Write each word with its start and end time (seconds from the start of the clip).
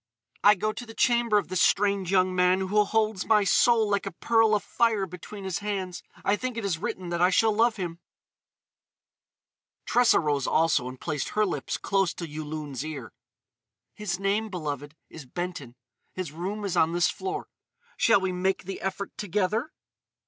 I 0.43 0.55
go 0.55 0.73
to 0.73 0.83
the 0.87 0.95
chamber 0.95 1.37
of 1.37 1.49
this 1.49 1.61
strange 1.61 2.09
young 2.09 2.33
man 2.33 2.61
who 2.61 2.83
holds 2.85 3.23
my 3.27 3.43
soul 3.43 3.87
like 3.87 4.07
a 4.07 4.11
pearl 4.11 4.55
afire 4.55 5.05
between 5.05 5.43
his 5.43 5.59
hands.... 5.59 6.01
I 6.25 6.35
think 6.35 6.57
it 6.57 6.65
it 6.65 6.75
written 6.77 7.09
that 7.09 7.21
I 7.21 7.29
shall 7.29 7.53
love 7.55 7.75
him." 7.75 7.99
Tressa 9.85 10.19
rose 10.19 10.47
also 10.47 10.87
and 10.87 10.99
placed 10.99 11.29
her 11.29 11.45
lips 11.45 11.77
close 11.77 12.15
to 12.15 12.27
Yulun's 12.27 12.83
ear: 12.83 13.13
"His 13.93 14.19
name, 14.19 14.49
beloved, 14.49 14.95
is 15.07 15.27
Benton. 15.27 15.75
His 16.13 16.31
room 16.31 16.65
is 16.65 16.75
on 16.75 16.93
this 16.93 17.11
floor. 17.11 17.47
Shall 17.95 18.21
we 18.21 18.31
make 18.31 18.63
the 18.63 18.81
effort 18.81 19.15
together?" 19.19 19.71